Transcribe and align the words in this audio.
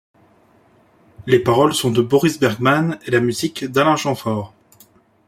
Les 1.27 1.37
paroles 1.37 1.75
sont 1.75 1.91
de 1.91 2.01
Boris 2.01 2.39
Bergman 2.39 2.97
et 3.05 3.11
la 3.11 3.19
musique 3.19 3.65
d'Alain 3.65 3.95
Chamfort. 3.97 4.51